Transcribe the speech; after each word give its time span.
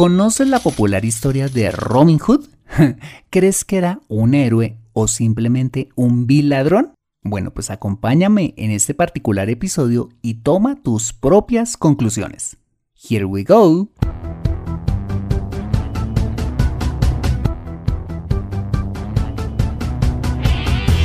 ¿Conoces 0.00 0.48
la 0.48 0.60
popular 0.60 1.04
historia 1.04 1.48
de 1.48 1.70
Robin 1.70 2.18
Hood? 2.18 2.46
¿Crees 3.28 3.66
que 3.66 3.76
era 3.76 4.00
un 4.08 4.32
héroe 4.32 4.78
o 4.94 5.06
simplemente 5.08 5.90
un 5.94 6.26
vil 6.26 6.48
ladrón? 6.48 6.94
Bueno, 7.22 7.50
pues 7.50 7.68
acompáñame 7.68 8.54
en 8.56 8.70
este 8.70 8.94
particular 8.94 9.50
episodio 9.50 10.08
y 10.22 10.36
toma 10.36 10.76
tus 10.82 11.12
propias 11.12 11.76
conclusiones. 11.76 12.56
Here 12.94 13.26
we 13.26 13.44
go. 13.44 13.90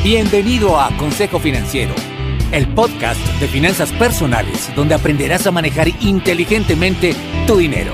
Bienvenido 0.05 0.79
a 0.79 0.95
Consejo 0.95 1.39
Financiero, 1.39 1.93
el 2.53 2.73
podcast 2.73 3.19
de 3.41 3.49
finanzas 3.49 3.91
personales 3.91 4.73
donde 4.73 4.95
aprenderás 4.95 5.45
a 5.47 5.51
manejar 5.51 5.89
inteligentemente 5.99 7.13
tu 7.45 7.57
dinero, 7.57 7.93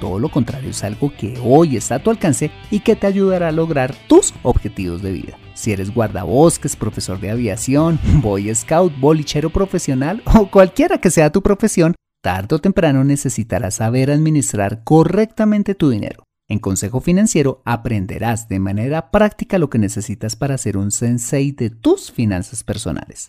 todo 0.00 0.18
lo 0.18 0.30
contrario 0.30 0.70
es 0.70 0.82
algo 0.84 1.12
que 1.16 1.38
hoy 1.42 1.76
está 1.76 1.96
a 1.96 2.02
tu 2.02 2.10
alcance 2.10 2.50
y 2.70 2.80
que 2.80 2.96
te 2.96 3.06
ayudará 3.06 3.48
a 3.48 3.52
lograr 3.52 3.94
tus 4.08 4.34
objetivos 4.42 5.02
de 5.02 5.12
vida. 5.12 5.38
Si 5.54 5.72
eres 5.72 5.92
guardabosques, 5.92 6.76
profesor 6.76 7.20
de 7.20 7.30
aviación, 7.30 7.98
boy 8.22 8.54
scout, 8.54 8.92
bolichero 8.98 9.50
profesional 9.50 10.22
o 10.38 10.50
cualquiera 10.50 10.98
que 10.98 11.10
sea 11.10 11.30
tu 11.30 11.42
profesión, 11.42 11.94
tarde 12.22 12.56
o 12.56 12.58
temprano 12.58 13.04
necesitarás 13.04 13.74
saber 13.74 14.10
administrar 14.10 14.84
correctamente 14.84 15.74
tu 15.74 15.90
dinero. 15.90 16.24
En 16.50 16.60
Consejo 16.60 17.00
Financiero 17.00 17.60
aprenderás 17.66 18.48
de 18.48 18.58
manera 18.58 19.10
práctica 19.10 19.58
lo 19.58 19.68
que 19.68 19.78
necesitas 19.78 20.34
para 20.34 20.56
ser 20.56 20.78
un 20.78 20.90
sensei 20.90 21.52
de 21.52 21.68
tus 21.68 22.10
finanzas 22.10 22.64
personales. 22.64 23.28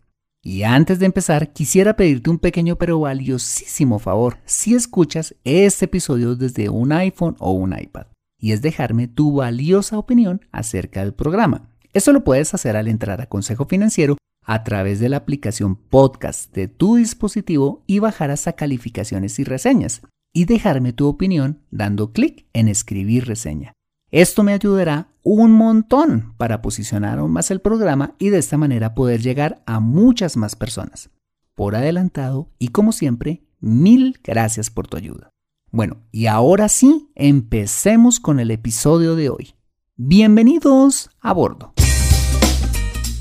Y 0.43 0.63
antes 0.63 0.97
de 0.97 1.05
empezar, 1.05 1.53
quisiera 1.53 1.95
pedirte 1.95 2.31
un 2.31 2.39
pequeño 2.39 2.75
pero 2.75 2.99
valiosísimo 2.99 3.99
favor 3.99 4.39
si 4.45 4.73
escuchas 4.73 5.35
este 5.43 5.85
episodio 5.85 6.35
desde 6.35 6.69
un 6.69 6.91
iPhone 6.91 7.35
o 7.37 7.51
un 7.51 7.77
iPad, 7.77 8.07
y 8.39 8.51
es 8.51 8.63
dejarme 8.63 9.07
tu 9.07 9.35
valiosa 9.35 9.99
opinión 9.99 10.41
acerca 10.51 11.01
del 11.01 11.13
programa. 11.13 11.69
Esto 11.93 12.11
lo 12.11 12.23
puedes 12.23 12.55
hacer 12.55 12.75
al 12.75 12.87
entrar 12.87 13.21
a 13.21 13.27
Consejo 13.27 13.65
Financiero 13.65 14.17
a 14.43 14.63
través 14.63 14.99
de 14.99 15.09
la 15.09 15.17
aplicación 15.17 15.75
podcast 15.75 16.51
de 16.55 16.67
tu 16.67 16.95
dispositivo 16.95 17.83
y 17.85 17.99
bajar 17.99 18.31
hasta 18.31 18.53
calificaciones 18.53 19.37
y 19.37 19.43
reseñas, 19.43 20.01
y 20.33 20.45
dejarme 20.45 20.91
tu 20.91 21.07
opinión 21.07 21.59
dando 21.69 22.13
clic 22.13 22.47
en 22.53 22.67
escribir 22.67 23.25
reseña. 23.25 23.73
Esto 24.11 24.43
me 24.43 24.51
ayudará 24.51 25.07
un 25.23 25.53
montón 25.53 26.33
para 26.35 26.61
posicionar 26.61 27.19
aún 27.19 27.31
más 27.31 27.49
el 27.49 27.61
programa 27.61 28.15
y 28.19 28.27
de 28.27 28.39
esta 28.39 28.57
manera 28.57 28.93
poder 28.93 29.21
llegar 29.21 29.63
a 29.65 29.79
muchas 29.79 30.35
más 30.35 30.57
personas. 30.57 31.09
Por 31.55 31.77
adelantado 31.77 32.49
y 32.59 32.69
como 32.69 32.91
siempre, 32.91 33.41
mil 33.61 34.19
gracias 34.21 34.69
por 34.69 34.87
tu 34.87 34.97
ayuda. 34.97 35.29
Bueno, 35.71 36.01
y 36.11 36.25
ahora 36.25 36.67
sí, 36.67 37.09
empecemos 37.15 38.19
con 38.19 38.41
el 38.41 38.51
episodio 38.51 39.15
de 39.15 39.29
hoy. 39.29 39.53
Bienvenidos 39.95 41.09
a 41.21 41.31
bordo. 41.31 41.73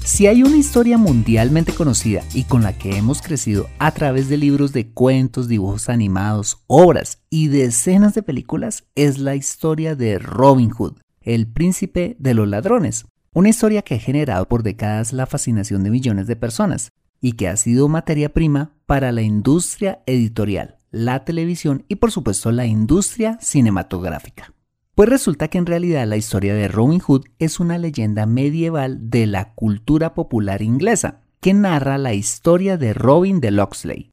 Si 0.04 0.26
hay 0.26 0.42
una 0.42 0.56
historia 0.56 0.96
mundialmente 0.96 1.72
conocida 1.72 2.22
y 2.34 2.44
con 2.44 2.62
la 2.62 2.76
que 2.76 2.96
hemos 2.96 3.20
crecido 3.20 3.68
a 3.78 3.92
través 3.92 4.28
de 4.28 4.38
libros 4.38 4.72
de 4.72 4.88
cuentos, 4.88 5.46
dibujos 5.46 5.88
animados, 5.88 6.62
obras 6.66 7.22
y 7.28 7.48
decenas 7.48 8.14
de 8.14 8.22
películas, 8.22 8.84
es 8.94 9.18
la 9.18 9.36
historia 9.36 9.94
de 9.94 10.18
Robin 10.18 10.70
Hood, 10.70 10.94
el 11.20 11.46
príncipe 11.46 12.16
de 12.18 12.34
los 12.34 12.48
ladrones. 12.48 13.04
Una 13.32 13.50
historia 13.50 13.82
que 13.82 13.94
ha 13.94 13.98
generado 13.98 14.48
por 14.48 14.62
décadas 14.62 15.12
la 15.12 15.26
fascinación 15.26 15.84
de 15.84 15.90
millones 15.90 16.26
de 16.26 16.34
personas 16.34 16.90
y 17.20 17.32
que 17.32 17.48
ha 17.48 17.56
sido 17.56 17.86
materia 17.88 18.32
prima 18.32 18.72
para 18.86 19.12
la 19.12 19.22
industria 19.22 20.02
editorial, 20.06 20.78
la 20.90 21.24
televisión 21.24 21.84
y 21.88 21.96
por 21.96 22.10
supuesto 22.10 22.50
la 22.50 22.64
industria 22.64 23.38
cinematográfica. 23.40 24.54
Pues 25.00 25.08
resulta 25.08 25.48
que 25.48 25.56
en 25.56 25.64
realidad 25.64 26.06
la 26.06 26.18
historia 26.18 26.52
de 26.52 26.68
Robin 26.68 27.00
Hood 27.00 27.24
es 27.38 27.58
una 27.58 27.78
leyenda 27.78 28.26
medieval 28.26 29.08
de 29.08 29.26
la 29.26 29.54
cultura 29.54 30.12
popular 30.12 30.60
inglesa, 30.60 31.22
que 31.40 31.54
narra 31.54 31.96
la 31.96 32.12
historia 32.12 32.76
de 32.76 32.92
Robin 32.92 33.40
de 33.40 33.50
Locksley, 33.50 34.10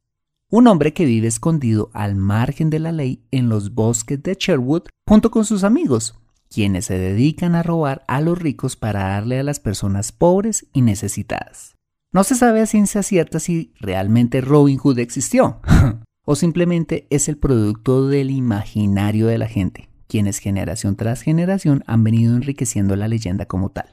un 0.49 0.65
hombre 0.67 0.93
que 0.93 1.03
vive 1.03 1.27
escondido 1.27 1.89
al 1.91 2.15
margen 2.15 2.69
de 2.69 2.79
la 2.79 2.93
ley 2.93 3.21
en 3.31 3.49
los 3.49 3.73
bosques 3.73 4.23
de 4.23 4.37
Sherwood 4.39 4.83
junto 5.05 5.29
con 5.29 5.43
sus 5.43 5.65
amigos, 5.65 6.15
quienes 6.49 6.85
se 6.85 6.97
dedican 6.97 7.55
a 7.55 7.63
robar 7.63 8.05
a 8.07 8.21
los 8.21 8.39
ricos 8.39 8.77
para 8.77 9.09
darle 9.09 9.39
a 9.39 9.43
las 9.43 9.59
personas 9.59 10.13
pobres 10.13 10.67
y 10.71 10.83
necesitadas. 10.83 11.75
No 12.13 12.23
se 12.23 12.35
sabe 12.35 12.61
a 12.61 12.65
ciencia 12.65 13.03
cierta 13.03 13.41
si 13.41 13.73
realmente 13.77 14.39
Robin 14.39 14.77
Hood 14.77 14.99
existió 14.99 15.59
o 16.23 16.37
simplemente 16.37 17.07
es 17.09 17.27
el 17.27 17.35
producto 17.35 18.07
del 18.07 18.31
imaginario 18.31 19.27
de 19.27 19.37
la 19.37 19.49
gente 19.49 19.89
quienes 20.07 20.39
generación 20.39 20.95
tras 20.95 21.21
generación 21.21 21.83
han 21.87 22.03
venido 22.03 22.35
enriqueciendo 22.35 22.95
la 22.95 23.07
leyenda 23.07 23.45
como 23.45 23.69
tal. 23.69 23.87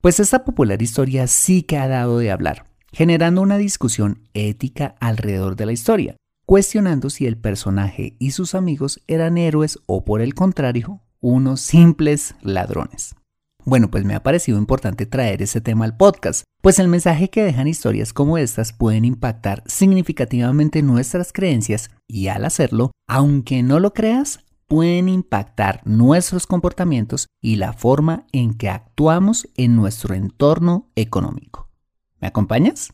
Pues 0.00 0.20
esta 0.20 0.44
popular 0.44 0.80
historia 0.82 1.26
sí 1.26 1.62
que 1.62 1.78
ha 1.78 1.86
dado 1.86 2.18
de 2.18 2.30
hablar, 2.30 2.64
generando 2.92 3.42
una 3.42 3.58
discusión 3.58 4.28
ética 4.34 4.94
alrededor 5.00 5.56
de 5.56 5.66
la 5.66 5.72
historia, 5.72 6.16
cuestionando 6.46 7.10
si 7.10 7.26
el 7.26 7.36
personaje 7.36 8.16
y 8.18 8.32
sus 8.32 8.54
amigos 8.54 9.02
eran 9.06 9.38
héroes 9.38 9.78
o 9.86 10.04
por 10.04 10.20
el 10.22 10.34
contrario, 10.34 11.00
unos 11.20 11.60
simples 11.60 12.34
ladrones. 12.42 13.14
Bueno, 13.64 13.90
pues 13.90 14.04
me 14.04 14.14
ha 14.14 14.22
parecido 14.22 14.58
importante 14.58 15.06
traer 15.06 15.42
ese 15.42 15.60
tema 15.60 15.84
al 15.84 15.96
podcast, 15.96 16.44
pues 16.62 16.78
el 16.78 16.88
mensaje 16.88 17.30
que 17.30 17.44
dejan 17.44 17.68
historias 17.68 18.12
como 18.12 18.38
estas 18.38 18.72
pueden 18.72 19.04
impactar 19.04 19.62
significativamente 19.66 20.82
nuestras 20.82 21.32
creencias 21.32 21.90
y 22.08 22.28
al 22.28 22.44
hacerlo, 22.44 22.90
aunque 23.06 23.62
no 23.62 23.78
lo 23.78 23.92
creas, 23.92 24.40
pueden 24.70 25.08
impactar 25.08 25.80
nuestros 25.84 26.46
comportamientos 26.46 27.26
y 27.42 27.56
la 27.56 27.72
forma 27.72 28.28
en 28.30 28.54
que 28.54 28.68
actuamos 28.68 29.48
en 29.56 29.74
nuestro 29.74 30.14
entorno 30.14 30.92
económico. 30.94 31.68
¿Me 32.20 32.28
acompañas? 32.28 32.92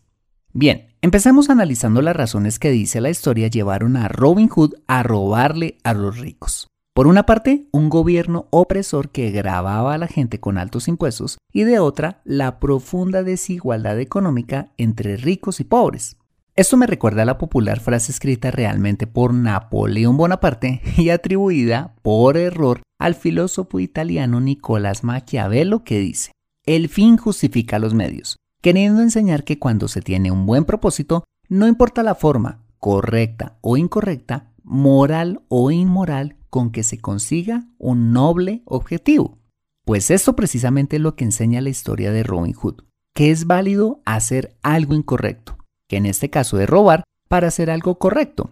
Bien, 0.55 0.97
empecemos 1.03 1.51
analizando 1.51 2.01
las 2.01 2.17
razones 2.17 2.59
que 2.59 2.71
dice 2.71 3.03
la 3.03 3.11
historia 3.11 3.49
llevaron 3.49 3.99
a 3.99 4.09
Robin 4.09 4.49
Hood 4.49 4.73
a 4.87 5.03
robarle 5.03 5.77
a 5.85 5.93
los 5.93 6.19
ricos. 6.19 6.67
Por 6.95 7.07
una 7.07 7.27
parte, 7.27 7.69
un 7.73 7.91
gobierno 7.91 8.47
opresor 8.49 9.11
que 9.11 9.31
grababa 9.31 9.93
a 9.93 9.99
la 9.99 10.07
gente 10.09 10.41
con 10.41 10.57
altos 10.57 10.89
impuestos 10.89 11.37
y 11.53 11.65
de 11.65 11.79
otra, 11.79 12.23
la 12.25 12.59
profunda 12.59 13.23
desigualdad 13.23 14.01
económica 14.01 14.73
entre 14.79 15.19
ricos 15.19 15.61
y 15.61 15.65
pobres. 15.65 16.17
Esto 16.57 16.79
me 16.79 16.87
recuerda 16.87 17.21
a 17.21 17.27
la 17.27 17.37
popular 17.37 17.81
frase 17.81 18.11
escrita 18.11 18.51
realmente 18.51 19.07
por 19.07 19.35
Napoleón 19.35 20.17
Bonaparte 20.17 20.81
y 20.97 21.11
atribuida 21.11 21.95
por 22.01 22.39
error 22.39 22.81
al 22.99 23.15
filósofo 23.15 23.79
italiano 23.79 24.41
Nicolás 24.41 25.05
Maquiavelo 25.05 25.85
que 25.85 25.99
dice, 25.99 26.33
el 26.65 26.89
fin 26.89 27.19
justifica 27.19 27.79
los 27.79 27.93
medios. 27.93 28.39
queriendo 28.63 29.03
enseñar 29.03 29.45
que 29.45 29.59
cuando 29.59 29.87
se 29.87 30.01
tiene 30.01 30.33
un 30.33 30.47
buen 30.47 30.65
propósito, 30.65 31.25
no 31.49 31.69
importa 31.69 32.03
la 32.03 32.15
forma, 32.15 32.65
correcta 32.79 33.59
o 33.61 33.77
incorrecta, 33.77 34.51
moral 34.65 35.43
o 35.49 35.71
inmoral, 35.71 36.37
con 36.49 36.73
que 36.73 36.83
se 36.83 36.99
consiga 36.99 37.67
un 37.77 38.13
noble 38.13 38.63
objetivo. 38.65 39.39
Pues 39.85 40.11
esto 40.11 40.35
precisamente 40.35 40.97
es 40.97 41.03
lo 41.03 41.17
que 41.17 41.25
enseña 41.25 41.61
la 41.61 41.69
historia 41.69 42.11
de 42.13 42.23
Robin 42.23 42.55
Hood, 42.55 42.83
que 43.15 43.31
es 43.31 43.47
válido 43.47 44.01
hacer 44.05 44.57
algo 44.63 44.95
incorrecto, 44.95 45.59
que 45.89 45.97
en 45.97 46.07
este 46.07 46.31
caso 46.31 46.61
es 46.61 46.69
robar 46.69 47.05
para 47.29 47.49
hacer 47.49 47.71
algo 47.71 47.99
correcto, 47.99 48.51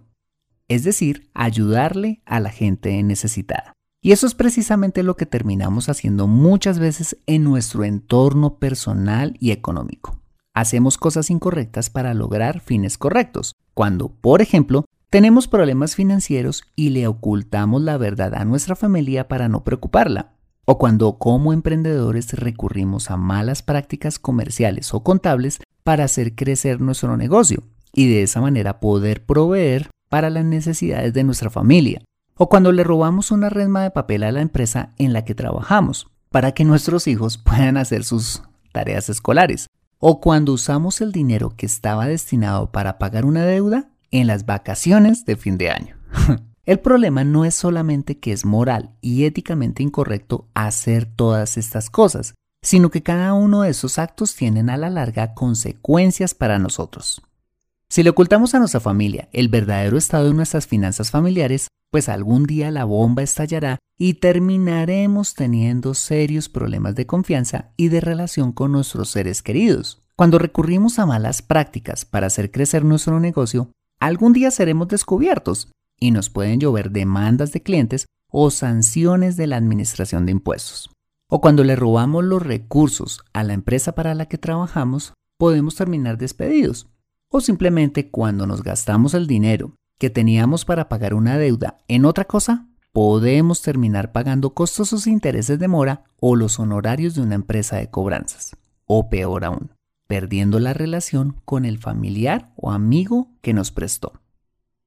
es 0.69 0.85
decir, 0.85 1.31
ayudarle 1.35 2.23
a 2.25 2.41
la 2.41 2.51
gente 2.51 3.03
necesitada. 3.03 3.73
Y 4.03 4.13
eso 4.13 4.27
es 4.27 4.35
precisamente 4.35 5.03
lo 5.03 5.17
que 5.17 5.27
terminamos 5.27 5.89
haciendo 5.89 6.27
muchas 6.27 6.79
veces 6.79 7.17
en 7.27 7.43
nuestro 7.43 7.85
entorno 7.85 8.59
personal 8.59 9.37
y 9.41 9.51
económico. 9.51 10.21
Hacemos 10.55 10.99
cosas 10.99 11.31
incorrectas 11.31 11.91
para 11.91 12.15
lograr 12.15 12.61
fines 12.61 12.99
correctos, 12.99 13.55
cuando, 13.73 14.11
por 14.11 14.43
ejemplo, 14.43 14.85
tenemos 15.11 15.49
problemas 15.49 15.95
financieros 15.95 16.65
y 16.77 16.91
le 16.91 17.07
ocultamos 17.07 17.83
la 17.83 17.97
verdad 17.97 18.35
a 18.35 18.45
nuestra 18.45 18.77
familia 18.77 19.27
para 19.27 19.49
no 19.49 19.65
preocuparla, 19.65 20.33
o 20.65 20.79
cuando 20.79 21.19
como 21.19 21.53
emprendedores 21.53 22.33
recurrimos 22.33 23.11
a 23.11 23.17
malas 23.17 23.63
prácticas 23.63 24.19
comerciales 24.19 24.93
o 24.93 25.03
contables 25.03 25.61
para 25.85 26.05
hacer 26.05 26.35
crecer 26.35 26.81
nuestro 26.81 27.17
negocio 27.17 27.63
y 27.93 28.09
de 28.09 28.23
esa 28.23 28.41
manera 28.41 28.81
poder 28.81 29.25
proveer 29.25 29.91
para 30.09 30.31
las 30.31 30.45
necesidades 30.45 31.13
de 31.13 31.25
nuestra 31.25 31.51
familia 31.51 32.03
o 32.37 32.49
cuando 32.49 32.73
le 32.73 32.85
robamos 32.85 33.31
una 33.31 33.49
resma 33.49 33.83
de 33.83 33.91
papel 33.91 34.25
a 34.25 34.33
la 34.33 34.41
empresa 34.41 34.93
en 34.99 35.13
la 35.13 35.25
que 35.25 35.35
trabajamos 35.35 36.09
para 36.31 36.53
que 36.53 36.65
nuestros 36.65 37.07
hijos 37.07 37.39
puedan 37.45 37.77
hacer 37.77 38.05
sus 38.05 38.43
tareas 38.73 39.09
escolares, 39.09 39.69
o 39.99 40.21
cuando 40.21 40.53
usamos 40.53 41.01
el 41.01 41.13
dinero 41.13 41.55
que 41.57 41.67
estaba 41.67 42.07
destinado 42.07 42.73
para 42.73 42.99
pagar 42.99 43.25
una 43.25 43.45
deuda 43.45 43.89
en 44.11 44.27
las 44.27 44.45
vacaciones 44.45 45.25
de 45.25 45.37
fin 45.37 45.57
de 45.59 45.71
año. 45.71 45.97
el 46.67 46.81
problema 46.81 47.23
no 47.23 47.45
es 47.45 47.55
solamente 47.55 48.19
que 48.19 48.33
es 48.33 48.45
moral 48.45 48.91
y 49.01 49.25
éticamente 49.25 49.83
incorrecto 49.83 50.49
hacer 50.55 51.07
todas 51.07 51.57
estas 51.57 51.89
cosas, 51.89 52.35
sino 52.65 52.91
que 52.91 53.03
cada 53.03 53.35
uno 53.35 53.63
de 53.63 53.71
esos 53.71 53.99
actos 53.99 54.35
tienen 54.35 54.71
a 54.71 54.79
la 54.79 54.89
larga 54.89 55.35
consecuencias 55.35 56.35
para 56.35 56.59
nosotros. 56.59 57.23
Si 57.89 58.03
le 58.03 58.11
ocultamos 58.11 58.55
a 58.55 58.59
nuestra 58.59 58.81
familia 58.81 59.29
el 59.33 59.49
verdadero 59.49 59.99
estado 59.99 60.29
de 60.29 60.35
nuestras 60.35 60.67
finanzas 60.67 61.11
familiares, 61.11 61.69
pues 61.91 62.09
algún 62.09 62.45
día 62.45 62.71
la 62.71 62.85
bomba 62.85 63.23
estallará 63.23 63.79
y 63.99 64.15
terminaremos 64.15 65.35
teniendo 65.35 65.95
serios 65.95 66.49
problemas 66.49 66.95
de 66.95 67.07
confianza 67.07 67.71
y 67.77 67.89
de 67.89 68.01
relación 68.01 68.51
con 68.51 68.73
nuestros 68.73 69.11
seres 69.11 69.43
queridos. 69.43 70.03
Cuando 70.17 70.39
recurrimos 70.39 70.99
a 70.99 71.07
malas 71.07 71.43
prácticas 71.43 72.05
para 72.05 72.29
hacer 72.29 72.51
crecer 72.51 72.85
nuestro 72.85 73.21
negocio, 73.21 73.71
algún 74.01 74.33
día 74.33 74.51
seremos 74.51 74.89
descubiertos 74.89 75.69
y 76.01 76.13
nos 76.13 76.31
pueden 76.31 76.61
llover 76.61 76.91
demandas 76.91 77.53
de 77.53 77.63
clientes 77.63 78.07
o 78.31 78.51
sanciones 78.51 79.37
de 79.37 79.49
la 79.49 79.57
Administración 79.57 80.25
de 80.25 80.33
Impuestos. 80.33 80.94
O 81.37 81.41
cuando 81.41 81.65
le 81.65 81.75
robamos 81.75 82.23
los 82.23 82.41
recursos 82.41 83.25
a 83.33 83.43
la 83.43 83.55
empresa 83.55 83.97
para 83.97 84.15
la 84.15 84.27
que 84.27 84.39
trabajamos, 84.39 85.15
podemos 85.37 85.75
terminar 85.75 86.17
despedidos 86.17 86.87
o 87.29 87.41
simplemente 87.41 88.09
cuando 88.09 88.47
nos 88.47 88.63
gastamos 88.63 89.15
el 89.15 89.27
dinero 89.27 89.75
que 89.99 90.11
teníamos 90.11 90.65
para 90.65 90.89
pagar 90.89 91.13
una 91.13 91.37
deuda 91.37 91.79
en 91.89 92.05
otra 92.05 92.27
cosa, 92.27 92.69
podemos 92.93 93.63
terminar 93.63 94.13
pagando 94.13 94.55
costosos 94.55 95.09
intereses 95.09 95.59
de 95.59 95.67
mora 95.67 96.05
o 96.21 96.37
los 96.37 96.61
honorarios 96.61 97.17
de 97.17 97.23
una 97.23 97.35
empresa 97.35 97.79
de 97.79 97.91
cobranzas. 97.91 98.57
O 98.87 99.11
peor 99.11 99.45
aún, 99.45 99.73
perdiendo 100.07 100.61
la 100.61 100.73
relación 100.73 101.41
con 101.45 101.65
el 101.65 101.79
familiar 101.79 102.53
o 102.55 102.71
amigo 102.71 103.33
que 103.41 103.55
nos 103.55 103.73
prestó. 103.73 104.13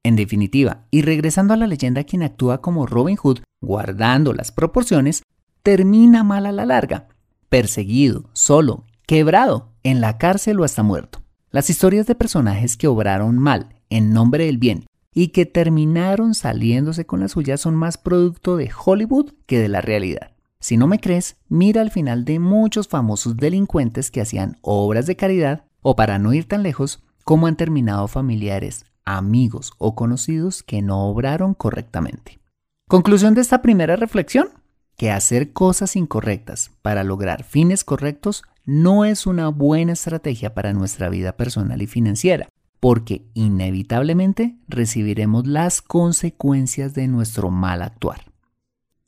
En 0.02 0.16
definitiva, 0.16 0.86
y 0.90 1.02
regresando 1.02 1.52
a 1.52 1.58
la 1.58 1.66
leyenda 1.66 2.04
quien 2.04 2.22
actúa 2.22 2.62
como 2.62 2.86
Robin 2.86 3.16
Hood, 3.16 3.40
guardando 3.60 4.32
las 4.32 4.50
proporciones, 4.50 5.22
termina 5.62 6.24
mal 6.24 6.46
a 6.46 6.52
la 6.52 6.66
larga, 6.66 7.08
perseguido, 7.48 8.30
solo, 8.32 8.84
quebrado, 9.06 9.72
en 9.82 10.00
la 10.00 10.18
cárcel 10.18 10.60
o 10.60 10.64
hasta 10.64 10.82
muerto. 10.82 11.22
Las 11.50 11.70
historias 11.70 12.06
de 12.06 12.14
personajes 12.14 12.76
que 12.76 12.88
obraron 12.88 13.38
mal 13.38 13.76
en 13.90 14.12
nombre 14.12 14.46
del 14.46 14.58
bien 14.58 14.84
y 15.14 15.28
que 15.28 15.46
terminaron 15.46 16.34
saliéndose 16.34 17.06
con 17.06 17.20
la 17.20 17.28
suya 17.28 17.56
son 17.56 17.74
más 17.74 17.98
producto 17.98 18.56
de 18.56 18.70
Hollywood 18.84 19.32
que 19.46 19.58
de 19.58 19.68
la 19.68 19.80
realidad. 19.80 20.32
Si 20.60 20.76
no 20.76 20.86
me 20.86 20.98
crees, 20.98 21.36
mira 21.48 21.80
al 21.80 21.90
final 21.90 22.24
de 22.24 22.38
muchos 22.38 22.88
famosos 22.88 23.36
delincuentes 23.36 24.10
que 24.10 24.20
hacían 24.20 24.58
obras 24.60 25.06
de 25.06 25.16
caridad 25.16 25.64
o 25.82 25.96
para 25.96 26.18
no 26.18 26.32
ir 26.34 26.46
tan 26.46 26.62
lejos, 26.62 27.02
cómo 27.24 27.46
han 27.46 27.56
terminado 27.56 28.08
familiares, 28.08 28.84
amigos 29.04 29.72
o 29.78 29.94
conocidos 29.94 30.62
que 30.62 30.82
no 30.82 31.06
obraron 31.06 31.54
correctamente. 31.54 32.40
Conclusión 32.88 33.34
de 33.34 33.42
esta 33.42 33.62
primera 33.62 33.96
reflexión, 33.96 34.48
que 34.98 35.12
hacer 35.12 35.52
cosas 35.52 35.96
incorrectas 35.96 36.72
para 36.82 37.04
lograr 37.04 37.44
fines 37.44 37.84
correctos 37.84 38.42
no 38.66 39.04
es 39.04 39.26
una 39.26 39.48
buena 39.48 39.92
estrategia 39.92 40.52
para 40.54 40.74
nuestra 40.74 41.08
vida 41.08 41.36
personal 41.36 41.80
y 41.80 41.86
financiera, 41.86 42.48
porque 42.80 43.24
inevitablemente 43.32 44.58
recibiremos 44.66 45.46
las 45.46 45.80
consecuencias 45.82 46.94
de 46.94 47.06
nuestro 47.06 47.50
mal 47.50 47.80
actuar. 47.80 48.24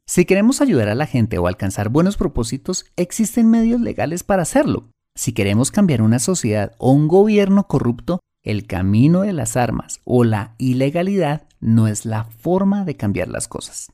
Si 0.06 0.24
queremos 0.24 0.60
ayudar 0.60 0.88
a 0.88 0.94
la 0.94 1.06
gente 1.06 1.38
o 1.38 1.48
alcanzar 1.48 1.88
buenos 1.88 2.16
propósitos, 2.16 2.86
existen 2.96 3.50
medios 3.50 3.80
legales 3.80 4.22
para 4.22 4.42
hacerlo. 4.42 4.90
Si 5.16 5.32
queremos 5.32 5.72
cambiar 5.72 6.02
una 6.02 6.20
sociedad 6.20 6.72
o 6.78 6.92
un 6.92 7.08
gobierno 7.08 7.66
corrupto, 7.66 8.20
el 8.44 8.66
camino 8.66 9.22
de 9.22 9.32
las 9.32 9.56
armas 9.56 10.00
o 10.04 10.22
la 10.22 10.54
ilegalidad 10.56 11.48
no 11.58 11.88
es 11.88 12.06
la 12.06 12.24
forma 12.24 12.84
de 12.84 12.96
cambiar 12.96 13.28
las 13.28 13.48
cosas. 13.48 13.92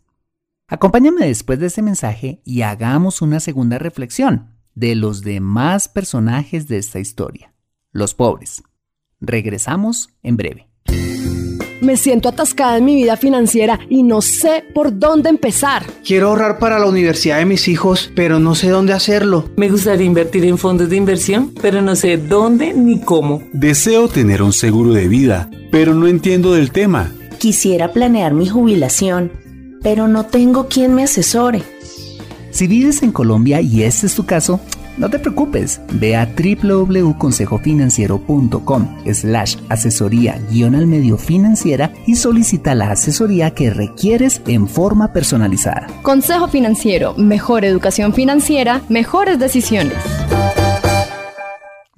Acompáñame 0.68 1.26
después 1.26 1.60
de 1.60 1.66
ese 1.66 1.80
mensaje 1.80 2.40
y 2.44 2.62
hagamos 2.62 3.22
una 3.22 3.38
segunda 3.38 3.78
reflexión 3.78 4.56
de 4.74 4.96
los 4.96 5.22
demás 5.22 5.88
personajes 5.88 6.66
de 6.66 6.78
esta 6.78 6.98
historia, 6.98 7.54
los 7.92 8.14
pobres. 8.14 8.64
Regresamos 9.20 10.08
en 10.24 10.36
breve. 10.36 10.68
Me 11.80 11.96
siento 11.96 12.28
atascada 12.28 12.78
en 12.78 12.84
mi 12.84 12.96
vida 12.96 13.16
financiera 13.16 13.78
y 13.88 14.02
no 14.02 14.22
sé 14.22 14.64
por 14.74 14.98
dónde 14.98 15.28
empezar. 15.28 15.84
Quiero 16.04 16.30
ahorrar 16.30 16.58
para 16.58 16.80
la 16.80 16.86
universidad 16.86 17.38
de 17.38 17.44
mis 17.44 17.68
hijos, 17.68 18.10
pero 18.16 18.40
no 18.40 18.56
sé 18.56 18.70
dónde 18.70 18.92
hacerlo. 18.92 19.48
Me 19.56 19.68
gustaría 19.68 20.06
invertir 20.06 20.44
en 20.46 20.58
fondos 20.58 20.88
de 20.88 20.96
inversión, 20.96 21.52
pero 21.62 21.80
no 21.80 21.94
sé 21.94 22.16
dónde 22.16 22.74
ni 22.74 23.00
cómo. 23.00 23.42
Deseo 23.52 24.08
tener 24.08 24.42
un 24.42 24.52
seguro 24.52 24.92
de 24.94 25.06
vida, 25.06 25.48
pero 25.70 25.94
no 25.94 26.08
entiendo 26.08 26.54
del 26.54 26.72
tema. 26.72 27.12
Quisiera 27.38 27.92
planear 27.92 28.32
mi 28.32 28.48
jubilación, 28.48 29.30
pero 29.82 30.08
no 30.08 30.24
tengo 30.26 30.68
quien 30.68 30.94
me 30.94 31.04
asesore. 31.04 31.62
Si 32.50 32.66
vives 32.66 33.02
en 33.02 33.12
Colombia 33.12 33.60
y 33.60 33.82
este 33.82 34.06
es 34.06 34.14
tu 34.14 34.24
caso, 34.24 34.58
no 34.96 35.10
te 35.10 35.18
preocupes, 35.18 35.82
ve 35.92 36.16
a 36.16 36.26
www.consejofinanciero.com 36.26 38.96
slash 39.12 39.56
asesoría 39.68 40.40
guion 40.50 40.74
al 40.74 40.86
medio 40.86 41.18
financiera 41.18 41.92
y 42.06 42.16
solicita 42.16 42.74
la 42.74 42.92
asesoría 42.92 43.52
que 43.52 43.68
requieres 43.68 44.40
en 44.46 44.66
forma 44.66 45.12
personalizada. 45.12 45.88
Consejo 46.00 46.48
Financiero, 46.48 47.12
mejor 47.18 47.66
educación 47.66 48.14
financiera, 48.14 48.80
mejores 48.88 49.38
decisiones. 49.38 49.98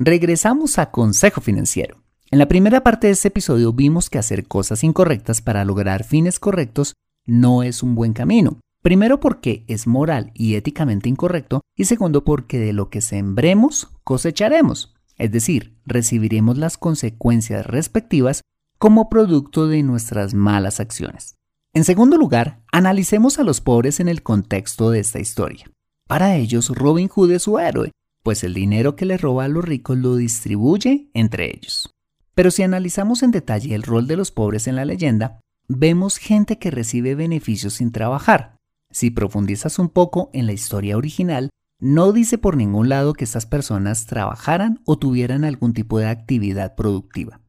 Regresamos 0.01 0.79
a 0.79 0.91
Consejo 0.91 1.41
Financiero. 1.41 1.99
En 2.31 2.41
la 2.41 2.47
primera 2.47 2.83
parte 2.83 3.07
de 3.07 3.13
este 3.13 3.29
episodio 3.29 3.73
vimos 3.73 4.11
que 4.11 4.19
hacer 4.19 4.47
cosas 4.47 4.85
incorrectas 4.85 5.41
para 5.41 5.65
lograr 5.65 6.05
fines 6.05 6.39
correctos 6.41 6.95
no 7.29 7.63
es 7.63 7.85
un 7.85 7.95
buen 7.95 8.13
camino. 8.13 8.59
Primero 8.83 9.21
porque 9.21 9.65
es 9.69 9.87
moral 9.87 10.33
y 10.35 10.55
éticamente 10.55 11.09
incorrecto 11.09 11.61
y 11.77 11.85
segundo 11.85 12.25
porque 12.25 12.59
de 12.59 12.73
lo 12.73 12.91
que 12.91 13.01
sembremos 13.01 13.89
cosecharemos, 14.03 14.95
es 15.17 15.31
decir, 15.31 15.77
recibiremos 15.85 16.59
las 16.59 16.79
consecuencias 16.79 17.67
respectivas 17.67 18.43
como 18.79 19.09
producto 19.09 19.67
de 19.67 19.83
nuestras 19.83 20.35
malas 20.35 20.81
acciones. 20.81 21.35
En 21.75 21.85
segundo 21.85 22.17
lugar, 22.17 22.63
analicemos 22.73 23.39
a 23.39 23.45
los 23.45 23.61
pobres 23.61 24.01
en 24.01 24.09
el 24.09 24.23
contexto 24.23 24.91
de 24.91 25.01
esta 25.01 25.21
historia. 25.21 25.71
Para 26.07 26.37
ellos, 26.37 26.71
Robin 26.71 27.09
Hood 27.09 27.33
es 27.33 27.43
su 27.43 27.59
héroe, 27.59 27.91
pues 28.23 28.43
el 28.45 28.55
dinero 28.55 28.97
que 28.97 29.05
le 29.05 29.19
roba 29.19 29.45
a 29.45 29.49
los 29.49 29.65
ricos 29.65 29.99
lo 29.99 30.17
distribuye 30.17 31.11
entre 31.13 31.47
ellos. 31.55 31.95
Pero 32.35 32.51
si 32.51 32.63
analizamos 32.63 33.23
en 33.23 33.33
detalle 33.33 33.75
el 33.75 33.83
rol 33.83 34.07
de 34.07 34.17
los 34.17 34.31
pobres 34.31 34.69
en 34.69 34.77
la 34.77 34.85
leyenda, 34.85 35.41
vemos 35.69 36.17
gente 36.17 36.59
que 36.59 36.71
recibe 36.71 37.15
beneficios 37.15 37.75
sin 37.75 37.93
trabajar, 37.93 38.57
si 38.91 39.11
profundizas 39.11 39.79
un 39.79 39.91
poco 39.91 40.31
en 40.33 40.47
la 40.47 40.53
historia 40.53 40.97
original, 40.97 41.51
no 41.81 42.13
dice 42.13 42.39
por 42.39 42.57
ningún 42.57 42.89
lado 42.89 43.13
que 43.13 43.25
estas 43.25 43.47
personas 43.47 44.07
trabajaran 44.07 44.81
o 44.85 44.99
tuvieran 44.99 45.45
algún 45.45 45.75
tipo 45.75 45.99
de 45.99 46.09
actividad 46.09 46.75
productiva. 46.75 47.41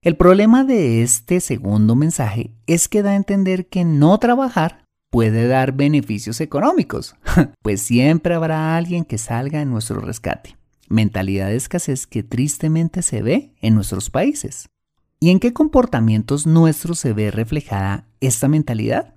El 0.00 0.16
problema 0.16 0.64
de 0.64 1.02
este 1.02 1.40
segundo 1.40 1.96
mensaje 1.96 2.54
es 2.66 2.88
que 2.88 3.02
da 3.02 3.10
a 3.10 3.16
entender 3.16 3.66
que 3.66 3.84
no 3.84 4.16
trabajar 4.18 4.84
puede 5.10 5.48
dar 5.48 5.72
beneficios 5.72 6.40
económicos, 6.40 7.16
pues 7.62 7.82
siempre 7.82 8.34
habrá 8.34 8.76
alguien 8.76 9.04
que 9.04 9.18
salga 9.18 9.60
en 9.60 9.70
nuestro 9.70 10.00
rescate. 10.00 10.56
mentalidad 10.88 11.48
de 11.48 11.56
escasez 11.56 12.06
que 12.06 12.22
tristemente 12.22 13.02
se 13.02 13.20
ve 13.20 13.56
en 13.60 13.74
nuestros 13.74 14.08
países. 14.08 14.68
¿Y 15.18 15.30
en 15.30 15.40
qué 15.40 15.54
comportamientos 15.54 16.46
nuestros 16.46 16.98
se 16.98 17.14
ve 17.14 17.30
reflejada 17.30 18.06
esta 18.20 18.48
mentalidad? 18.48 19.14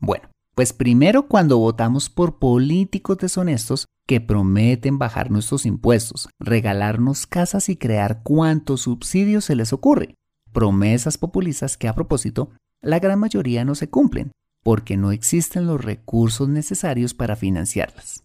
Bueno, 0.00 0.30
pues 0.54 0.72
primero 0.72 1.28
cuando 1.28 1.58
votamos 1.58 2.08
por 2.08 2.38
políticos 2.38 3.18
deshonestos 3.18 3.84
que 4.06 4.22
prometen 4.22 4.98
bajar 4.98 5.30
nuestros 5.30 5.66
impuestos, 5.66 6.30
regalarnos 6.38 7.26
casas 7.26 7.68
y 7.68 7.76
crear 7.76 8.22
cuantos 8.22 8.82
subsidios 8.82 9.44
se 9.44 9.54
les 9.54 9.74
ocurre. 9.74 10.14
Promesas 10.52 11.18
populistas 11.18 11.76
que 11.76 11.88
a 11.88 11.94
propósito, 11.94 12.50
la 12.80 12.98
gran 12.98 13.18
mayoría 13.18 13.66
no 13.66 13.74
se 13.74 13.90
cumplen, 13.90 14.32
porque 14.62 14.96
no 14.96 15.12
existen 15.12 15.66
los 15.66 15.84
recursos 15.84 16.48
necesarios 16.48 17.12
para 17.12 17.36
financiarlas. 17.36 18.24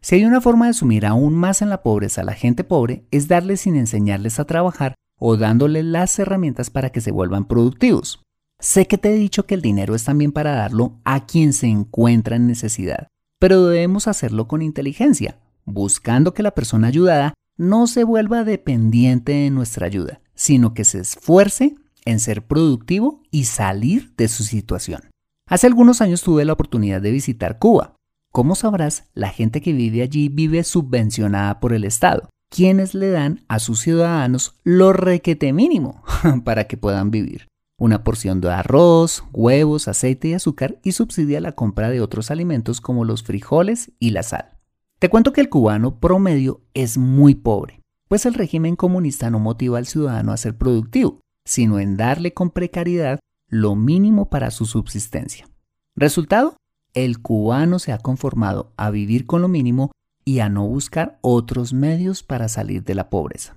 Si 0.00 0.14
hay 0.16 0.24
una 0.24 0.40
forma 0.40 0.68
de 0.68 0.74
sumir 0.74 1.04
aún 1.04 1.34
más 1.34 1.62
en 1.62 1.70
la 1.70 1.82
pobreza 1.82 2.20
a 2.20 2.24
la 2.24 2.34
gente 2.34 2.62
pobre, 2.62 3.06
es 3.10 3.26
darles 3.26 3.62
sin 3.62 3.74
enseñarles 3.74 4.38
a 4.38 4.44
trabajar 4.44 4.94
o 5.26 5.38
dándoles 5.38 5.86
las 5.86 6.18
herramientas 6.18 6.68
para 6.68 6.90
que 6.90 7.00
se 7.00 7.10
vuelvan 7.10 7.46
productivos. 7.46 8.22
Sé 8.60 8.86
que 8.86 8.98
te 8.98 9.08
he 9.08 9.14
dicho 9.14 9.46
que 9.46 9.54
el 9.54 9.62
dinero 9.62 9.94
es 9.94 10.04
también 10.04 10.32
para 10.32 10.54
darlo 10.54 11.00
a 11.02 11.24
quien 11.24 11.54
se 11.54 11.66
encuentra 11.66 12.36
en 12.36 12.46
necesidad, 12.46 13.08
pero 13.38 13.64
debemos 13.64 14.06
hacerlo 14.06 14.48
con 14.48 14.60
inteligencia, 14.60 15.38
buscando 15.64 16.34
que 16.34 16.42
la 16.42 16.50
persona 16.50 16.88
ayudada 16.88 17.32
no 17.56 17.86
se 17.86 18.04
vuelva 18.04 18.44
dependiente 18.44 19.32
de 19.32 19.48
nuestra 19.48 19.86
ayuda, 19.86 20.20
sino 20.34 20.74
que 20.74 20.84
se 20.84 20.98
esfuerce 21.00 21.74
en 22.04 22.20
ser 22.20 22.46
productivo 22.46 23.22
y 23.30 23.44
salir 23.44 24.12
de 24.18 24.28
su 24.28 24.42
situación. 24.42 25.08
Hace 25.46 25.66
algunos 25.66 26.02
años 26.02 26.20
tuve 26.20 26.44
la 26.44 26.52
oportunidad 26.52 27.00
de 27.00 27.12
visitar 27.12 27.58
Cuba. 27.58 27.96
Como 28.30 28.54
sabrás, 28.56 29.04
la 29.14 29.30
gente 29.30 29.62
que 29.62 29.72
vive 29.72 30.02
allí 30.02 30.28
vive 30.28 30.64
subvencionada 30.64 31.60
por 31.60 31.72
el 31.72 31.84
Estado, 31.84 32.28
quienes 32.54 32.94
le 32.94 33.10
dan 33.10 33.40
a 33.48 33.58
sus 33.58 33.80
ciudadanos 33.80 34.54
lo 34.62 34.92
requete 34.92 35.52
mínimo 35.52 36.04
para 36.44 36.68
que 36.68 36.76
puedan 36.76 37.10
vivir 37.10 37.48
una 37.76 38.04
porción 38.04 38.40
de 38.40 38.52
arroz, 38.52 39.24
huevos, 39.32 39.88
aceite 39.88 40.28
y 40.28 40.34
azúcar 40.34 40.78
y 40.84 40.92
subsidia 40.92 41.40
la 41.40 41.52
compra 41.52 41.90
de 41.90 42.00
otros 42.00 42.30
alimentos 42.30 42.80
como 42.80 43.04
los 43.04 43.24
frijoles 43.24 43.90
y 43.98 44.10
la 44.10 44.22
sal. 44.22 44.52
Te 45.00 45.08
cuento 45.08 45.32
que 45.32 45.40
el 45.40 45.48
cubano 45.48 45.98
promedio 45.98 46.60
es 46.74 46.96
muy 46.96 47.34
pobre, 47.34 47.80
pues 48.06 48.24
el 48.24 48.34
régimen 48.34 48.76
comunista 48.76 49.30
no 49.30 49.40
motiva 49.40 49.78
al 49.78 49.86
ciudadano 49.86 50.30
a 50.30 50.36
ser 50.36 50.56
productivo, 50.56 51.18
sino 51.44 51.80
en 51.80 51.96
darle 51.96 52.32
con 52.32 52.50
precariedad 52.50 53.18
lo 53.48 53.74
mínimo 53.74 54.30
para 54.30 54.52
su 54.52 54.64
subsistencia. 54.64 55.48
Resultado, 55.96 56.56
el 56.94 57.20
cubano 57.20 57.80
se 57.80 57.90
ha 57.90 57.98
conformado 57.98 58.72
a 58.76 58.90
vivir 58.90 59.26
con 59.26 59.42
lo 59.42 59.48
mínimo 59.48 59.90
y 60.24 60.40
a 60.40 60.48
no 60.48 60.66
buscar 60.66 61.18
otros 61.20 61.72
medios 61.72 62.22
para 62.22 62.48
salir 62.48 62.84
de 62.84 62.94
la 62.94 63.10
pobreza. 63.10 63.56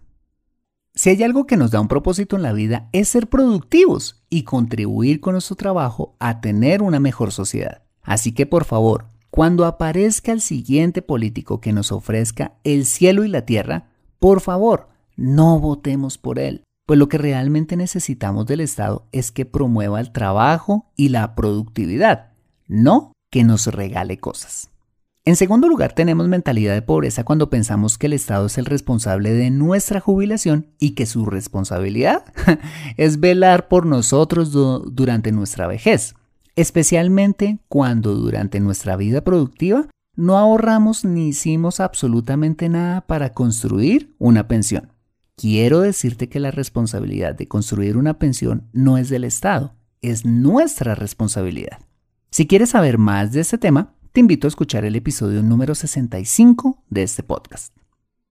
Si 0.93 1.11
hay 1.11 1.21
algo 1.21 1.45
que 1.45 1.57
nos 1.57 1.71
da 1.71 1.79
un 1.79 1.87
propósito 1.87 2.35
en 2.35 2.41
la 2.41 2.53
vida 2.53 2.89
es 2.91 3.09
ser 3.09 3.27
productivos 3.27 4.23
y 4.29 4.43
contribuir 4.43 5.21
con 5.21 5.33
nuestro 5.33 5.55
trabajo 5.55 6.15
a 6.19 6.41
tener 6.41 6.81
una 6.81 6.99
mejor 6.99 7.31
sociedad. 7.31 7.83
Así 8.01 8.31
que 8.31 8.45
por 8.47 8.65
favor, 8.65 9.05
cuando 9.29 9.65
aparezca 9.65 10.31
el 10.31 10.41
siguiente 10.41 11.03
político 11.03 11.61
que 11.61 11.73
nos 11.73 11.91
ofrezca 11.91 12.53
el 12.63 12.85
cielo 12.85 13.23
y 13.23 13.27
la 13.27 13.45
tierra, 13.45 13.89
por 14.17 14.41
favor, 14.41 14.89
no 15.15 15.59
votemos 15.59 16.17
por 16.17 16.39
él, 16.39 16.63
pues 16.87 16.97
lo 16.97 17.09
que 17.09 17.17
realmente 17.17 17.75
necesitamos 17.75 18.47
del 18.47 18.61
Estado 18.61 19.05
es 19.11 19.31
que 19.31 19.45
promueva 19.45 19.99
el 19.99 20.11
trabajo 20.11 20.89
y 20.95 21.09
la 21.09 21.35
productividad, 21.35 22.31
no 22.67 23.11
que 23.29 23.43
nos 23.43 23.67
regale 23.67 24.17
cosas. 24.17 24.71
En 25.27 25.35
segundo 25.35 25.67
lugar, 25.67 25.91
tenemos 25.91 26.29
mentalidad 26.29 26.73
de 26.73 26.81
pobreza 26.81 27.25
cuando 27.25 27.49
pensamos 27.49 27.97
que 27.97 28.07
el 28.07 28.13
Estado 28.13 28.45
es 28.45 28.57
el 28.57 28.63
responsable 28.63 29.33
de 29.33 29.49
nuestra 29.49 29.99
jubilación 29.99 30.67
y 30.79 30.91
que 30.91 31.05
su 31.05 31.25
responsabilidad 31.25 32.23
es 32.95 33.19
velar 33.19 33.67
por 33.67 33.85
nosotros 33.85 34.53
durante 34.53 35.33
nuestra 35.33 35.67
vejez, 35.67 36.15
especialmente 36.55 37.59
cuando 37.67 38.15
durante 38.15 38.61
nuestra 38.61 38.95
vida 38.95 39.19
productiva 39.19 39.89
no 40.15 40.37
ahorramos 40.37 41.03
ni 41.03 41.27
hicimos 41.27 41.81
absolutamente 41.81 42.69
nada 42.69 43.01
para 43.01 43.33
construir 43.33 44.15
una 44.19 44.47
pensión. 44.47 44.93
Quiero 45.35 45.81
decirte 45.81 46.29
que 46.29 46.39
la 46.39 46.51
responsabilidad 46.51 47.35
de 47.35 47.49
construir 47.49 47.97
una 47.97 48.17
pensión 48.17 48.69
no 48.71 48.97
es 48.97 49.09
del 49.09 49.25
Estado, 49.25 49.75
es 50.01 50.23
nuestra 50.23 50.95
responsabilidad. 50.95 51.79
Si 52.29 52.47
quieres 52.47 52.69
saber 52.69 52.97
más 52.97 53.33
de 53.33 53.41
este 53.41 53.57
tema, 53.57 53.93
te 54.17 54.21
invito 54.21 54.47
a 54.47 54.49
escuchar 54.49 54.83
el 54.83 54.95
episodio 54.95 55.43
número 55.43 55.75
65 55.75 56.83
de 56.89 57.03
este 57.03 57.21
podcast. 57.21 57.71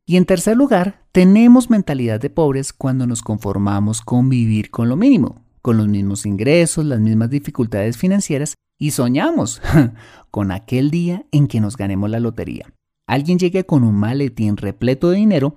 Y 0.05 0.17
en 0.17 0.25
tercer 0.25 0.57
lugar, 0.57 1.07
tenemos 1.13 1.71
mentalidad 1.71 2.19
de 2.19 2.29
pobres 2.29 2.73
cuando 2.73 3.07
nos 3.07 3.23
conformamos 3.23 4.01
con 4.01 4.29
vivir 4.29 4.73
con 4.73 4.89
lo 4.89 4.97
mínimo, 4.97 5.45
con 5.63 5.77
los 5.77 5.87
mismos 5.87 6.27
ingresos, 6.27 6.85
las 6.85 6.99
mismas 6.99 7.31
dificultades 7.31 7.99
financieras 7.99 8.55
y 8.81 8.91
soñamos 8.91 9.63
con 10.33 10.51
aquel 10.51 10.91
día 10.91 11.25
en 11.31 11.47
que 11.47 11.61
nos 11.61 11.77
ganemos 11.77 12.11
la 12.11 12.19
lotería. 12.19 12.75
Alguien 13.07 13.39
llegue 13.39 13.65
con 13.65 13.85
un 13.85 13.95
maletín 13.95 14.57
repleto 14.57 15.11
de 15.11 15.19
dinero 15.19 15.55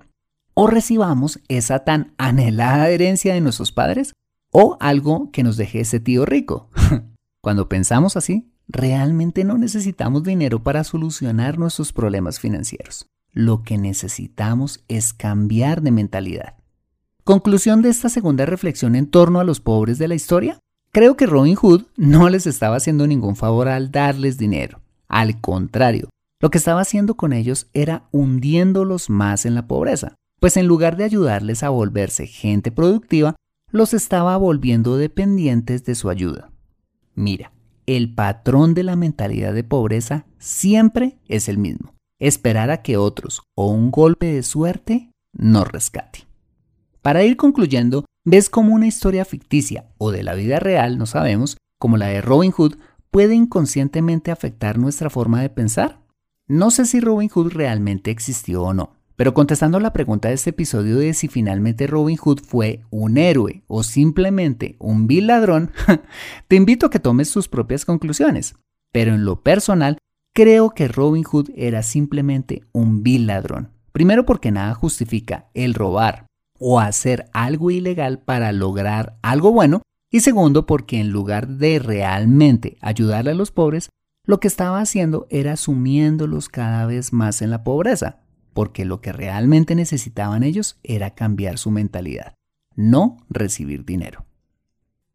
o 0.54 0.68
recibamos 0.68 1.40
esa 1.48 1.80
tan 1.80 2.14
anhelada 2.20 2.88
herencia 2.90 3.34
de 3.34 3.42
nuestros 3.42 3.72
padres 3.72 4.14
o 4.52 4.78
algo 4.80 5.32
que 5.32 5.42
nos 5.42 5.58
deje 5.58 5.80
ese 5.80 6.00
tío 6.00 6.28
rico. 6.28 6.70
Cuando 7.42 7.68
pensamos 7.68 8.16
así, 8.16 8.52
realmente 8.70 9.44
no 9.44 9.58
necesitamos 9.58 10.24
dinero 10.24 10.64
para 10.64 10.84
solucionar 10.84 11.58
nuestros 11.58 11.92
problemas 11.92 12.40
financieros. 12.40 13.08
Lo 13.34 13.64
que 13.64 13.78
necesitamos 13.78 14.84
es 14.88 15.12
cambiar 15.12 15.82
de 15.82 15.92
mentalidad. 15.92 16.56
Conclusión 17.24 17.82
de 17.82 17.90
esta 17.90 18.10
segunda 18.10 18.46
reflexión 18.46 18.96
en 18.96 19.08
torno 19.08 19.40
a 19.40 19.44
los 19.44 19.60
pobres 19.60 19.98
de 19.98 20.08
la 20.08 20.16
historia. 20.16 20.60
Creo 20.92 21.18
que 21.18 21.26
Robin 21.26 21.56
Hood 21.56 21.84
no 21.98 22.30
les 22.30 22.48
estaba 22.48 22.78
haciendo 22.78 23.06
ningún 23.06 23.36
favor 23.36 23.68
al 23.68 23.92
darles 23.92 24.38
dinero. 24.38 24.82
Al 25.08 25.42
contrario, 25.42 26.10
lo 26.40 26.50
que 26.50 26.58
estaba 26.58 26.82
haciendo 26.82 27.16
con 27.16 27.34
ellos 27.34 27.68
era 27.74 28.08
hundiéndolos 28.12 29.10
más 29.10 29.46
en 29.46 29.56
la 29.56 29.68
pobreza, 29.68 30.16
pues 30.40 30.58
en 30.58 30.68
lugar 30.68 30.96
de 30.96 31.04
ayudarles 31.04 31.64
a 31.64 31.70
volverse 31.70 32.28
gente 32.28 32.72
productiva, 32.72 33.36
los 33.72 33.94
estaba 33.94 34.38
volviendo 34.38 34.98
dependientes 34.98 35.86
de 35.86 35.96
su 35.96 36.10
ayuda. 36.10 36.50
Mira, 37.14 37.52
el 37.96 38.14
patrón 38.14 38.76
de 38.76 38.84
la 38.84 38.96
mentalidad 38.96 39.52
de 39.52 39.64
pobreza 39.64 40.28
siempre 40.38 41.18
es 41.28 41.50
el 41.50 41.58
mismo. 41.58 41.96
Esperar 42.20 42.70
a 42.70 42.84
que 42.84 42.98
otros 42.98 43.42
o 43.56 43.68
un 43.72 43.90
golpe 43.90 44.28
de 44.28 44.44
suerte 44.44 45.12
nos 45.34 45.68
rescate. 45.68 46.28
Para 47.02 47.24
ir 47.24 47.36
concluyendo, 47.36 48.06
ves 48.26 48.52
cómo 48.52 48.76
una 48.76 48.86
historia 48.86 49.26
ficticia 49.26 49.90
o 49.98 50.12
de 50.12 50.22
la 50.22 50.36
vida 50.36 50.60
real, 50.60 51.00
no 51.00 51.08
sabemos, 51.08 51.58
como 51.80 51.98
la 51.98 52.08
de 52.08 52.22
Robin 52.22 52.52
Hood, 52.52 52.76
puede 53.10 53.34
inconscientemente 53.34 54.30
afectar 54.30 54.78
nuestra 54.78 55.10
forma 55.10 55.42
de 55.42 55.50
pensar. 55.50 56.00
No 56.48 56.70
sé 56.70 56.86
si 56.86 57.00
Robin 57.00 57.30
Hood 57.30 57.54
realmente 57.54 58.12
existió 58.12 58.64
o 58.64 58.74
no, 58.76 58.99
pero 59.20 59.34
contestando 59.34 59.82
la 59.82 59.92
pregunta 59.92 60.30
de 60.30 60.36
este 60.36 60.52
episodio 60.52 60.96
de 60.96 61.14
si 61.14 61.28
finalmente 61.28 61.88
Robin 61.88 62.16
Hood 62.16 62.40
fue 62.40 62.86
un 62.90 63.18
héroe 63.18 63.66
o 63.68 63.84
simplemente 63.84 64.78
un 64.80 65.08
vil 65.08 65.28
ladrón, 65.28 65.74
te 66.48 66.56
invito 66.56 66.86
a 66.86 66.90
que 66.90 67.02
tomes 67.02 67.30
tus 67.30 67.50
propias 67.50 67.84
conclusiones. 67.84 68.56
Pero 68.94 69.14
en 69.14 69.26
lo 69.26 69.44
personal, 69.44 69.98
creo 70.34 70.70
que 70.70 70.88
Robin 70.88 71.26
Hood 71.26 71.50
era 71.58 71.84
simplemente 71.84 72.64
un 72.72 73.04
vil 73.04 73.28
ladrón. 73.28 73.74
Primero 73.92 74.26
porque 74.26 74.52
nada 74.52 74.74
justifica 74.74 75.50
el 75.54 75.74
robar 75.74 76.28
o 76.58 76.80
hacer 76.80 77.30
algo 77.34 77.72
ilegal 77.72 78.20
para 78.20 78.54
lograr 78.54 79.18
algo 79.22 79.52
bueno. 79.52 79.82
Y 80.10 80.22
segundo 80.22 80.66
porque 80.66 80.98
en 80.98 81.10
lugar 81.10 81.50
de 81.50 81.80
realmente 81.80 82.78
ayudar 82.80 83.28
a 83.28 83.34
los 83.34 83.52
pobres, 83.52 83.90
lo 84.26 84.40
que 84.40 84.48
estaba 84.48 84.80
haciendo 84.80 85.28
era 85.30 85.58
sumiéndolos 85.58 86.48
cada 86.48 86.86
vez 86.86 87.12
más 87.12 87.42
en 87.42 87.50
la 87.50 87.66
pobreza 87.66 88.22
porque 88.60 88.84
lo 88.84 89.00
que 89.00 89.14
realmente 89.14 89.74
necesitaban 89.74 90.44
ellos 90.44 90.80
era 90.84 91.12
cambiar 91.12 91.58
su 91.58 91.72
mentalidad, 91.72 92.34
no 92.76 93.16
recibir 93.30 93.86
dinero. 93.86 94.26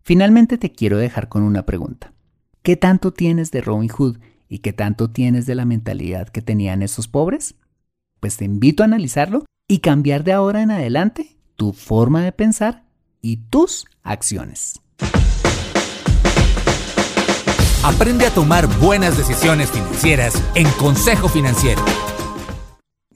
Finalmente 0.00 0.56
te 0.56 0.72
quiero 0.72 0.96
dejar 0.96 1.28
con 1.28 1.42
una 1.42 1.66
pregunta. 1.66 2.14
¿Qué 2.62 2.76
tanto 2.76 3.12
tienes 3.12 3.50
de 3.50 3.60
Robin 3.60 3.90
Hood 3.90 4.16
y 4.48 4.60
qué 4.60 4.72
tanto 4.72 5.10
tienes 5.10 5.44
de 5.44 5.56
la 5.56 5.66
mentalidad 5.66 6.30
que 6.30 6.40
tenían 6.40 6.80
esos 6.80 7.06
pobres? 7.06 7.56
Pues 8.18 8.38
te 8.38 8.46
invito 8.46 8.82
a 8.82 8.86
analizarlo 8.86 9.44
y 9.68 9.80
cambiar 9.80 10.24
de 10.24 10.32
ahora 10.32 10.62
en 10.62 10.70
adelante 10.70 11.36
tu 11.54 11.74
forma 11.74 12.22
de 12.22 12.32
pensar 12.32 12.84
y 13.20 13.36
tus 13.50 13.84
acciones. 14.02 14.80
Aprende 17.82 18.24
a 18.24 18.30
tomar 18.30 18.66
buenas 18.78 19.18
decisiones 19.18 19.70
financieras 19.70 20.42
en 20.54 20.66
Consejo 20.78 21.28
Financiero. 21.28 21.84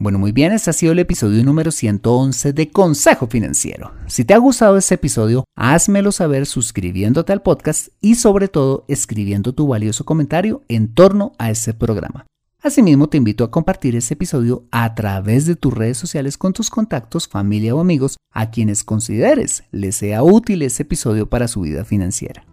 Bueno, 0.00 0.20
muy 0.20 0.30
bien, 0.30 0.52
este 0.52 0.70
ha 0.70 0.72
sido 0.72 0.92
el 0.92 1.00
episodio 1.00 1.42
número 1.42 1.72
111 1.72 2.52
de 2.52 2.70
Consejo 2.70 3.26
Financiero. 3.26 3.94
Si 4.06 4.24
te 4.24 4.32
ha 4.32 4.38
gustado 4.38 4.76
este 4.76 4.94
episodio, 4.94 5.44
házmelo 5.56 6.12
saber 6.12 6.46
suscribiéndote 6.46 7.32
al 7.32 7.42
podcast 7.42 7.88
y 8.00 8.14
sobre 8.14 8.46
todo 8.46 8.84
escribiendo 8.86 9.54
tu 9.54 9.66
valioso 9.66 10.04
comentario 10.04 10.62
en 10.68 10.94
torno 10.94 11.32
a 11.36 11.50
este 11.50 11.74
programa. 11.74 12.26
Asimismo, 12.62 13.08
te 13.08 13.16
invito 13.16 13.42
a 13.42 13.50
compartir 13.50 13.96
este 13.96 14.14
episodio 14.14 14.66
a 14.70 14.94
través 14.94 15.46
de 15.46 15.56
tus 15.56 15.74
redes 15.74 15.98
sociales 15.98 16.38
con 16.38 16.52
tus 16.52 16.70
contactos, 16.70 17.26
familia 17.26 17.74
o 17.74 17.80
amigos 17.80 18.18
a 18.32 18.52
quienes 18.52 18.84
consideres 18.84 19.64
les 19.72 19.96
sea 19.96 20.22
útil 20.22 20.62
este 20.62 20.84
episodio 20.84 21.28
para 21.28 21.48
su 21.48 21.62
vida 21.62 21.84
financiera. 21.84 22.44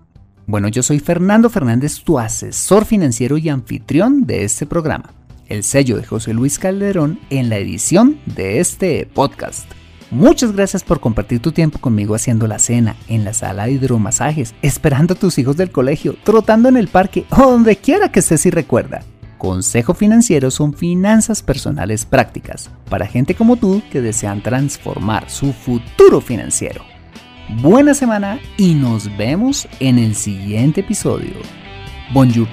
Bueno, 0.47 0.67
yo 0.67 0.81
soy 0.81 0.99
Fernando 0.99 1.51
Fernández, 1.51 2.01
tu 2.03 2.17
asesor 2.17 2.85
financiero 2.85 3.37
y 3.37 3.49
anfitrión 3.49 4.25
de 4.25 4.43
este 4.45 4.65
programa, 4.65 5.13
el 5.47 5.63
sello 5.63 5.97
de 5.97 6.05
José 6.05 6.33
Luis 6.33 6.59
Calderón 6.59 7.19
en 7.29 7.49
la 7.49 7.57
edición 7.57 8.19
de 8.25 8.59
este 8.59 9.05
podcast. 9.05 9.69
Muchas 10.11 10.51
gracias 10.51 10.83
por 10.83 10.99
compartir 10.99 11.39
tu 11.39 11.51
tiempo 11.51 11.79
conmigo 11.79 12.15
haciendo 12.15 12.47
la 12.47 12.59
cena, 12.59 12.95
en 13.07 13.23
la 13.23 13.33
sala 13.33 13.65
de 13.65 13.73
hidromasajes, 13.73 14.53
esperando 14.61 15.13
a 15.13 15.17
tus 15.17 15.37
hijos 15.37 15.57
del 15.57 15.71
colegio, 15.71 16.15
trotando 16.23 16.69
en 16.69 16.77
el 16.77 16.87
parque 16.87 17.25
o 17.31 17.51
donde 17.51 17.75
quiera 17.75 18.11
que 18.11 18.19
estés 18.19 18.45
y 18.45 18.51
recuerda. 18.51 19.03
Consejo 19.37 19.93
Financiero 19.93 20.51
son 20.51 20.73
finanzas 20.73 21.43
personales 21.43 22.05
prácticas 22.05 22.69
para 22.89 23.07
gente 23.07 23.35
como 23.35 23.57
tú 23.57 23.81
que 23.91 24.01
desean 24.01 24.41
transformar 24.41 25.29
su 25.29 25.53
futuro 25.53 26.21
financiero. 26.21 26.83
Buena 27.61 27.93
semana 27.93 28.39
y 28.57 28.73
nos 28.73 29.15
vemos 29.17 29.67
en 29.79 29.99
el 29.99 30.15
siguiente 30.15 30.81
episodio. 30.81 31.35
Bonjour! 32.13 32.47